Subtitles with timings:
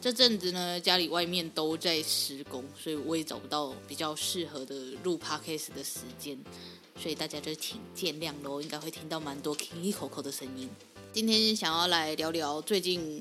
[0.00, 6.38] 这阵子呢，家里外面都在施工，所以我也找不到比较适合的录 podcast 的时间，
[7.00, 10.70] 所以大家就请见谅喽，应该会听到蛮多 Kiki 口口的声音。
[11.12, 13.20] 今天想要来聊聊最近，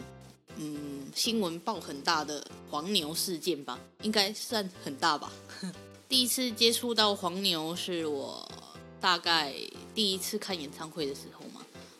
[0.58, 5.32] 嗯，新闻报很大的黄牛事件吧，应该算很大吧。
[6.08, 8.48] 第一次接触到黄牛是我
[9.02, 9.56] 大概
[9.96, 11.45] 第一次看演唱会的时候。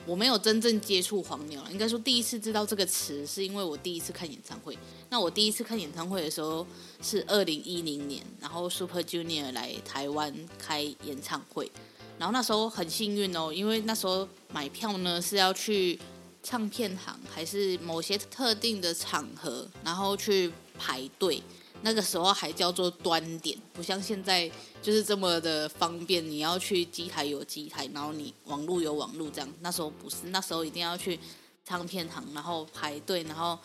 [0.06, 4.78] 我没有真正接触黄牛，应该说第一次知道这个词，是因为我第一次看演唱会。
[5.10, 6.66] 那我第一次看演唱会的时候
[7.02, 11.72] 是二零一零年，然后 Super Junior 来台湾开演唱会，
[12.20, 16.00] 然后那时候很幸运哦，因为那时候买票呢是要去
[16.44, 21.42] 唱片行，还是某些特定的场合，然后去排队。
[21.82, 24.50] 那个时候还叫做端点，不像现在
[24.82, 26.28] 就是这么的方便。
[26.28, 29.50] 你要去机台有机台，然后你网络有网络这样。
[29.62, 31.20] 那时候不是，那时候一定要去
[31.64, 33.58] 唱片行，然后排队，然后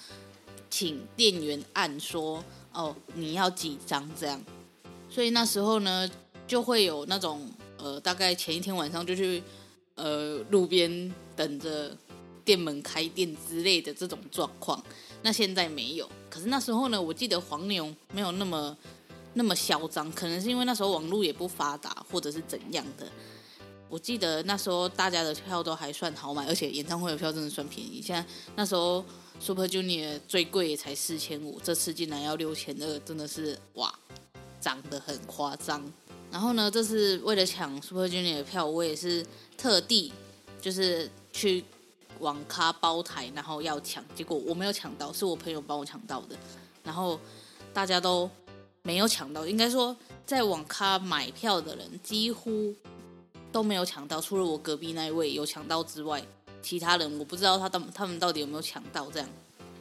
[0.68, 4.42] 请店员按说：“哦，你要几张？”这样。
[5.08, 6.08] 所以那时候呢，
[6.46, 9.42] 就会有那种呃，大概前一天晚上就去
[9.94, 11.96] 呃路边等着
[12.44, 14.82] 店门开店之类的这种状况。
[15.22, 16.08] 那现在没有。
[16.28, 18.76] 可是那时候呢，我记得黄牛没有那么
[19.34, 23.06] 那么嚣张，可能是因为那时候网络也不发达，或者是怎样的。
[23.88, 28.00] 我记得那时候大家的票都还算好买，而且演唱会的票真的算便宜。
[28.00, 29.04] 现在那时候
[29.40, 33.92] Super Junior 最贵也才四千五，这次竟然要六千二，真的是哇，
[34.60, 35.82] 涨得很夸张。
[36.30, 39.26] 然后呢，这是为了抢 Super Junior 的票，我也是
[39.58, 40.12] 特地
[40.60, 41.64] 就是去。
[42.20, 46.36] 网咖包台，然后要抢，结果我没有抢到，是我朋友帮我抢到的。
[46.84, 47.18] 然后
[47.74, 48.30] 大家都
[48.82, 49.94] 没有抢到，应该说
[50.24, 52.74] 在网咖买票的人几乎
[53.50, 56.22] 都没有抢到，除了我隔壁那一位有抢到之外，
[56.62, 59.28] 其他人我不知道他到他们到底有没有抢到这样。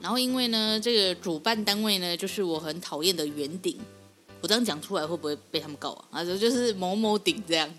[0.02, 3.80] 然后因为呢，这个主办单位呢，就是我很讨厌的圆顶，
[4.42, 6.06] 我这样讲出来会不会被他们告啊？
[6.20, 7.70] 啊，就就是某某顶这样。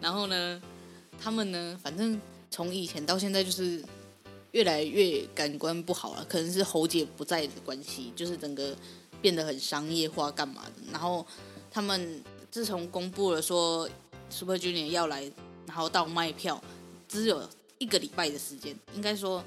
[0.00, 0.62] 然后呢，
[1.20, 2.20] 他们呢，反正。
[2.58, 3.80] 从以前到现在，就是
[4.50, 8.76] 越来越感官不好了，可能是侯姐不在的关系，就是整个
[9.22, 10.72] 变得很商业化，干嘛的？
[10.90, 11.24] 然后
[11.70, 12.20] 他们
[12.50, 13.88] 自从公布了说
[14.28, 15.22] Super Junior 要来，
[15.68, 16.60] 然后到卖票，
[17.08, 17.48] 只有
[17.78, 19.40] 一个礼拜的时间，应该说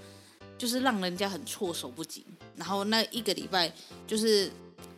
[0.58, 2.24] 就是让人家很措手不及。
[2.56, 3.74] 然后那一个礼拜，
[4.08, 4.50] 就是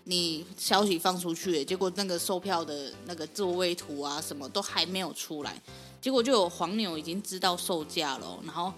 [0.05, 5.61] 你消息放出去，结果那个售票的那个座位图啊，什么都还没有出来。
[6.01, 8.73] 结果就有黄牛已经知道售价了，然后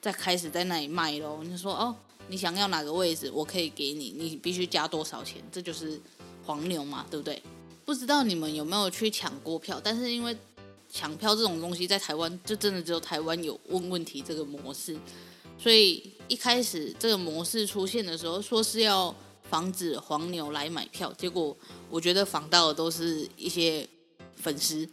[0.00, 1.40] 再开始在那里卖喽。
[1.42, 1.94] 你说哦，
[2.28, 5.36] 你想要哪个位置，我可以给你，你必须加多少钱？
[5.52, 6.00] 这就是
[6.46, 7.42] 黄牛嘛，对不对？
[7.84, 9.78] 不知道你们有没有去抢过票？
[9.82, 10.34] 但是因为
[10.90, 14.96] 抢票这种东西在台湾就真的只有台湾有问问题这个模式，
[15.58, 19.14] 所以一开始这个模式出现的时候，说是要
[19.50, 21.54] 防止黄牛来买票，结果
[21.90, 23.86] 我觉得防到的都是一些
[24.36, 24.88] 粉丝。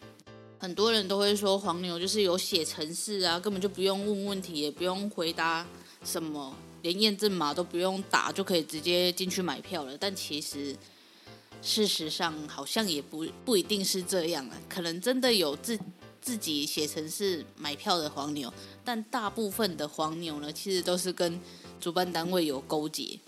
[0.57, 5.63] 很多人都会说黄牛就是有写程式啊，根本就不用问问题，也不用回答
[6.03, 6.51] 什么，
[6.81, 9.95] 连验证码都不用打就可以直接进去买票了。
[9.95, 10.75] 但其实
[11.61, 15.77] 事实上好像也不不一定是这样啊，可能真的有自
[16.19, 18.51] 自己写程式买票的黄牛，
[18.83, 21.39] 但大部分的黄牛呢，其实都是跟
[21.79, 23.19] 主办单位有勾结。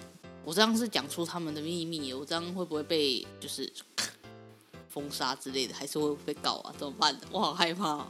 [0.44, 3.71] 我这样是讲出他们的秘密，我这样会不会被就是？
[4.91, 6.74] 封杀之类的，还是会被告啊？
[6.75, 7.15] 怎么办？
[7.31, 8.03] 我好害怕。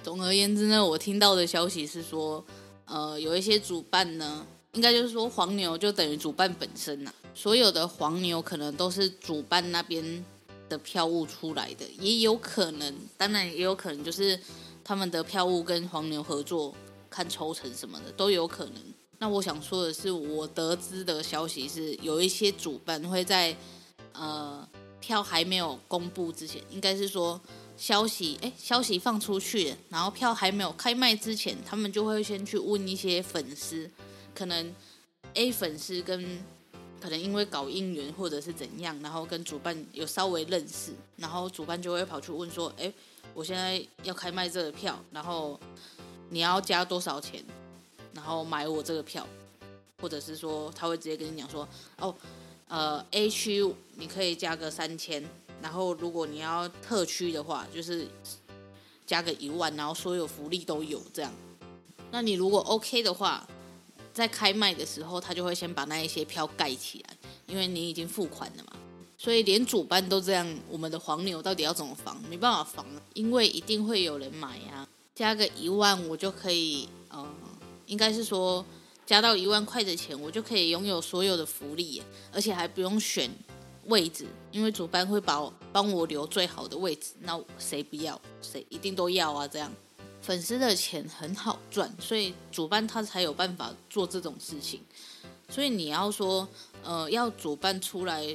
[0.00, 2.42] 总而言之呢，我听到的消息是说，
[2.84, 7.34] 呃，有一些主办呢，应该就是说黄牛就等于主办本身呐、啊。
[7.34, 10.24] 所有的黄牛可能都是主办那边
[10.68, 14.38] 的票务出来的，也有可能，当然也有可能就是
[14.84, 16.72] 他们的票务跟黄牛合作，
[17.10, 18.74] 看抽成什么的都有可能。
[19.18, 23.56] 那我想说的是，我得知的消息是，有一些主办会在
[24.12, 24.68] 呃
[25.00, 27.40] 票还没有公布之前，应该是说
[27.76, 33.90] 消息哎消息放出去，然后票还没有开卖之前，他们就会先去问一些粉丝，
[34.34, 34.74] 可能
[35.34, 36.44] A 粉丝跟
[37.00, 42.92] 可能因为搞应援或者是怎样，然后跟主办有稍微认识，然后主办就会跑去问说，哎，
[43.34, 45.58] 我现在要开卖这个票，然后
[46.30, 47.44] 你要加多少钱？
[48.14, 49.26] 然后买我这个票，
[50.00, 51.68] 或者是说他会直接跟你讲说，
[51.98, 52.14] 哦，
[52.68, 53.64] 呃，A 区
[53.96, 55.22] 你可以加个三千，
[55.60, 58.06] 然后如果你要特区的话，就是
[59.06, 61.32] 加个一万，然后所有福利都有这样。
[62.10, 63.46] 那你如果 OK 的话，
[64.12, 68.72] 在开卖的时候，他就会先把那一些票盖起来，因为你已经付款了嘛。
[69.18, 72.22] 所以连主办都这样，我们的黄牛到底要怎么防？
[72.28, 74.86] 没办法防，因为一定会有人买呀。
[75.14, 77.26] 加个一万，我就可以，呃。
[77.86, 78.64] 应该是说，
[79.06, 82.02] 加到一万块的钱，我就可以拥有所有的福利，
[82.32, 83.30] 而且还不用选
[83.86, 87.12] 位置，因为主办会把帮我留最好的位置。
[87.20, 88.20] 那谁不要？
[88.40, 89.46] 谁一定都要啊！
[89.46, 89.70] 这样
[90.22, 94.80] 粉丝的钱很好赚，所以主办他才有办法做这种事情。
[95.50, 96.48] 所以你要说，
[96.82, 98.26] 呃，要主办出来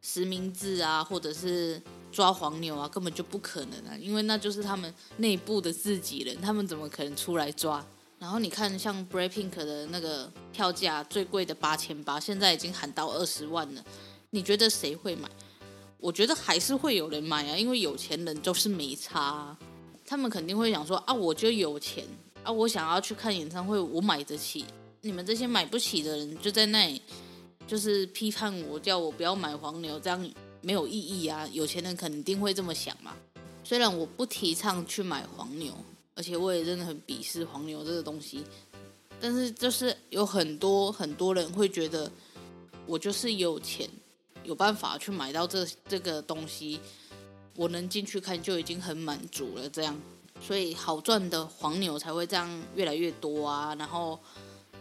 [0.00, 7.84] 实名制啊，或者是抓黄牛啊，根本就不可能啊，因为那就是他们内部的自己人，他们怎么可能出来抓？
[8.18, 13.84] 然后你看，像 b r a k p i n k 的那个票价最贵的八千八，现在已经喊到二十万了。
[14.30, 15.28] 你觉得谁会买？
[15.98, 19.56] 我觉得还是会有人买啊，因为有钱人就是没差。
[20.06, 22.04] 他们肯定会想说啊，我就有钱
[22.42, 24.64] 啊，我想要去看演唱会，我买得起。
[25.02, 27.02] 你们这些买不起的人就在那里，
[27.66, 30.30] 就是批判我，叫我不要买黄牛，这样
[30.62, 31.46] 没有意义啊。
[31.52, 33.12] 有钱人肯定会这么想嘛。
[33.62, 35.74] 虽然我不提倡去买黄牛。
[36.16, 38.42] 而且我也真的很鄙视黄牛这个东西，
[39.20, 42.10] 但是就是有很多很多人会觉得
[42.86, 43.86] 我就是有钱，
[44.42, 46.80] 有办法去买到这这个东西，
[47.54, 49.68] 我能进去看就已经很满足了。
[49.68, 49.94] 这样，
[50.40, 53.74] 所以好赚的黄牛才会这样越来越多啊。
[53.74, 54.18] 然后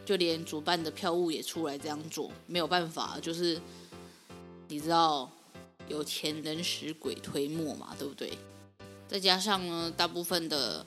[0.05, 3.59] 就连主办的票务也出来这样做，没有办法，就是
[4.69, 5.29] 你知道
[5.89, 8.37] 有钱能使鬼推磨嘛，对不对？
[9.05, 10.85] 再加上呢，大部分的。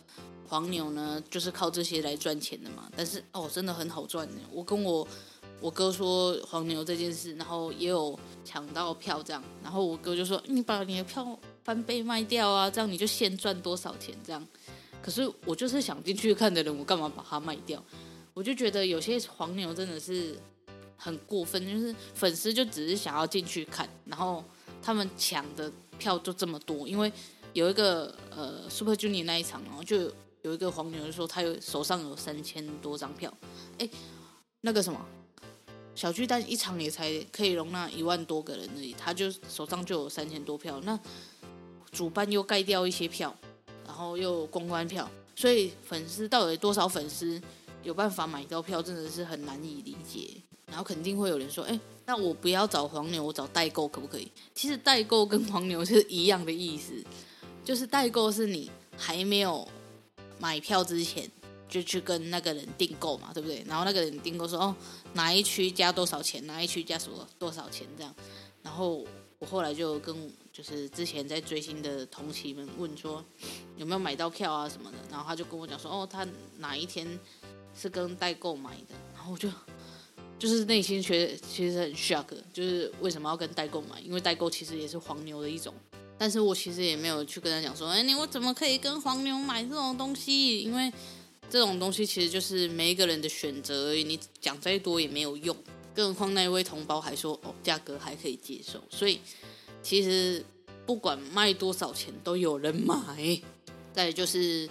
[0.48, 2.90] 黄牛呢，就是靠这些来赚钱的嘛。
[2.96, 4.40] 但是哦，真的很好赚呢。
[4.50, 5.06] 我跟我
[5.60, 9.42] 我哥说黄牛这件事，然后也有抢到票这样。
[9.62, 14.46] 然后我哥就说：“你把你的票翻倍卖掉啊，这样你就现赚多少钱这样。”
[15.02, 17.84] 可是我就是想进去看的人，我干嘛把它卖掉？
[18.32, 20.38] 我就觉得有些黄牛真的是
[20.96, 24.42] 很过分，就是粉丝就只是想要进去看，然后
[24.80, 27.12] 他们抢的票就这么多，因为
[27.52, 30.10] 有一个呃 Super Junior 那一场，然后就。
[30.42, 33.32] 有一个黄牛说他有手上有三千多张票，
[33.78, 33.88] 哎，
[34.60, 35.04] 那个什么
[35.94, 40.98] 小巨蛋一场也才可以容纳一万多个人而已，他就手上就有三千多票，那
[41.90, 43.34] 主办又盖掉一些票，
[43.84, 47.40] 然后又公关票，所以粉丝到底多少粉丝
[47.82, 50.40] 有办法买到票，真的是很难以理解。
[50.66, 54.30] 然后肯定会有人说，哎，那我不要找黄牛，我找代购可不可以？
[54.54, 56.92] 其实代购跟黄牛是一样的意思，
[57.64, 59.66] 就是代购是你还没有。
[60.38, 61.30] 买票之前
[61.68, 63.62] 就去跟那个人订购嘛，对不对？
[63.66, 64.76] 然后那个人订购说，哦，
[65.14, 68.14] 哪一区加多少钱，哪一区加什么多少钱这样。
[68.62, 69.04] 然后
[69.38, 70.14] 我后来就跟
[70.52, 73.24] 就是之前在追星的同期们问说
[73.76, 76.26] 有没有买到票啊什么的，然后他就跟我讲说，哦，他
[76.58, 77.06] 哪一天
[77.78, 78.94] 是跟代购买的。
[79.14, 79.48] 然后我就
[80.38, 84.00] 就是内心觉得其实很 shock，就是为什么要跟代购买？
[84.00, 85.74] 因为代购其实也是黄牛的一种。
[86.18, 90.60] 但是我其实也没有去跟他讲说，哎，你我怎么可以跟黄牛买这种东西？
[90.60, 90.92] 因为
[91.48, 95.56] 这种东西其实就是每一个人的选择而已，你讲再多也没有用。
[95.94, 98.82] 更何况那一位同胞还说，哦，价格还可以接受。
[98.90, 99.20] 所以
[99.82, 100.44] 其实
[100.84, 103.40] 不管卖多少钱都有人买。
[103.92, 104.68] 再就是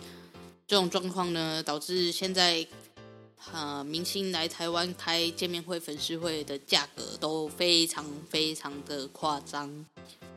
[0.68, 2.68] 这种状况呢，导致现在。
[3.54, 9.86] 呃，明星来台湾开见面会、粉丝会的价格都非常非常的夸张。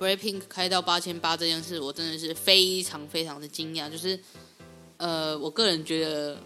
[0.00, 3.90] Blackpink 开到八千八这件事，我真的是非常非常的惊讶。
[3.90, 4.18] 就是，
[4.96, 6.38] 呃，我个人觉得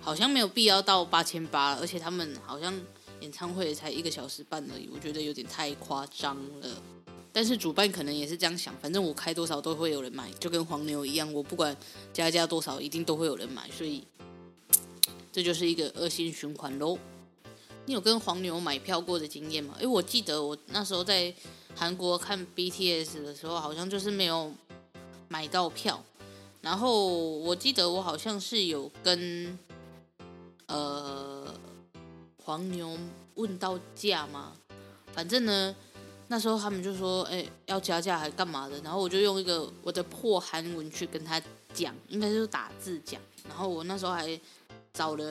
[0.00, 2.72] 好像没有必要到八千八，而且他们好像
[3.20, 6.68] 演唱会才一个小时半而已，我觉得有点太夸张了。
[7.32, 11.76] 但是主办可能也是这样想，反正我开多少都会有人买，就跟黄牛一样，我不管
[12.12, 14.04] 加价多少，一定都会有人买，所以。
[15.32, 16.98] 这就是一个恶性循环喽。
[17.86, 19.76] 你有跟黄牛买票过的经验吗？
[19.78, 21.32] 诶我记得我那时候在
[21.74, 24.52] 韩国看 BTS 的时候，好像就是没有
[25.28, 26.02] 买到票。
[26.60, 27.08] 然后
[27.38, 29.58] 我记得我好像是有跟
[30.66, 31.54] 呃
[32.44, 32.98] 黄牛
[33.36, 34.52] 问到价吗？
[35.12, 35.74] 反正呢，
[36.28, 38.78] 那时候他们就说，哎、要加价还干嘛的？
[38.82, 41.40] 然后我就用一个我的破韩文去跟他
[41.72, 43.20] 讲，应该就是打字讲。
[43.48, 44.38] 然后我那时候还
[44.92, 45.24] 找了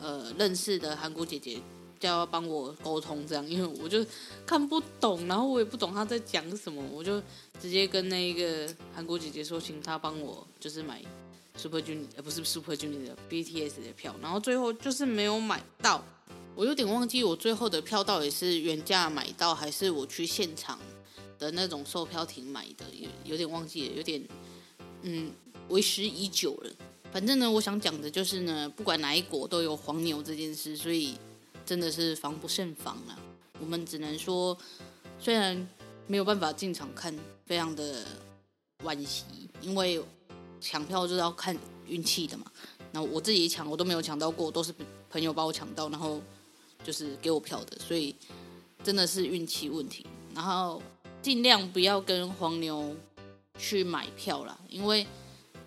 [0.00, 1.60] 呃认识的韩国姐姐，
[2.00, 4.04] 叫要帮我沟通这样， 因为我就
[4.44, 7.22] 看不懂，然后我也不懂他在讲什么，我就
[7.60, 11.00] 直接跟那个韩国姐姐说，请她帮我就是买
[11.56, 16.02] Super Junior，呃不是 Super Junior 的 BTS 的票，然后最后就是没有买到。
[16.56, 20.78] 我有点忘记我最后的票到底是原价买到，还是我去现场
[21.38, 24.22] 的那种售票亭买的，有有点忘记了，有点
[25.02, 25.30] 嗯
[25.68, 26.70] 为时已久了。
[27.12, 31.16] 反正呢，我想讲的就是呢，不管哪一国都有黄牛这件事，所以
[31.70, 33.16] 真的是防不胜防了。
[33.60, 34.58] 我们只能说，
[35.20, 35.68] 虽然
[36.08, 38.04] 没有办法进场看，非常的
[38.82, 39.24] 惋惜，
[39.60, 40.02] 因为
[40.60, 42.50] 抢票就是要看运气的嘛。
[42.90, 44.74] 那我自己抢，我都没有抢到过，都是
[45.08, 46.20] 朋友帮我抢到，然后。
[46.82, 48.16] 就是给我票的，所以
[48.82, 50.06] 真的是运气问题。
[50.34, 50.82] 然后
[51.20, 52.96] 尽量不要跟黄牛
[53.58, 55.06] 去买票啦，因为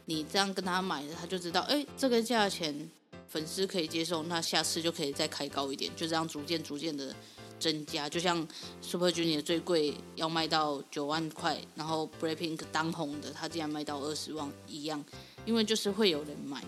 [0.06, 2.90] 你这样跟他买，他就知道，哎，这个价钱
[3.34, 7.12] 粉丝可以接受，那下次就可以再开高一点，就这样逐渐逐渐的
[7.60, 8.08] 增加。
[8.08, 8.48] 就像
[8.80, 15.04] Super Junior 最贵要卖到九万块，然后 Blackpink 当红的，他竟然卖到二十万一样，
[15.48, 16.64] 因为就是会有人买，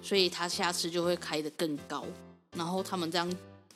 [0.00, 2.06] 所以他下次就会开得更高，
[2.52, 3.28] 然后他们这样。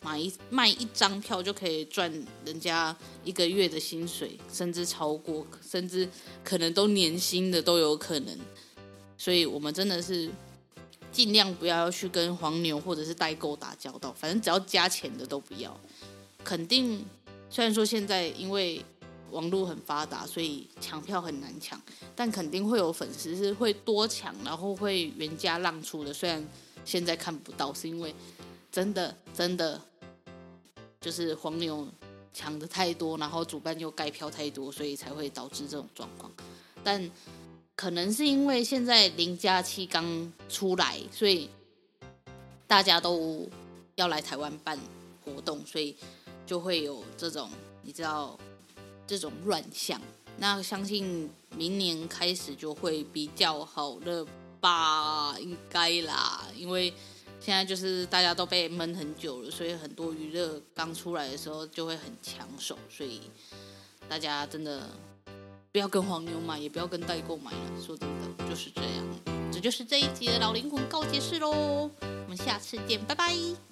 [0.05, 2.13] 买一卖一张票就可以赚
[2.45, 6.09] 人家一个月的薪水，甚至超过，甚至
[6.43, 8.37] 可能都年薪的都有可能。
[9.17, 10.29] 所以我们真的是
[11.13, 15.79] 尽量不要去跟黄牛或者是代购打交道，反正只要加钱的都不要。
[16.43, 17.05] 肯定，
[17.51, 18.85] 虽然说现在因为
[19.31, 21.81] 网络很发达，所以抢票很难抢，
[22.17, 26.13] 但肯定会有粉丝是会多抢，然后会原价让出的。
[26.13, 26.45] 虽然
[26.85, 28.15] 现在看不到，是因为
[28.73, 29.81] 真的真的。
[31.01, 31.85] 就是黄牛
[32.33, 36.31] 抢的太多，然后主办又盖票太多，所以才会导致这种状况。
[36.85, 37.11] 但
[37.75, 41.49] 可能是因为现在零加七刚出来，所以
[42.67, 43.49] 大家都
[43.97, 44.79] 要来台湾办
[45.25, 45.97] 活动，所以
[46.47, 47.51] 就会有这种
[47.83, 48.39] 你知道
[49.07, 50.01] 这种乱象。
[50.39, 54.27] 那相信明年开始就会比较好了
[54.61, 55.37] 吧？
[55.39, 56.93] 应该啦，因为。
[57.45, 63.21] 现在就是大家都被闷很久了，所以很多娱乐刚出来的时候就会很抢手，所以
[64.09, 64.89] 大家真的
[65.73, 67.81] 不要跟黄牛买，也不要跟代购买了。
[67.81, 69.51] 说真的，就是这样。
[69.51, 73.72] 这就是这一集的老灵魂告解式喽，我们下次见，拜拜。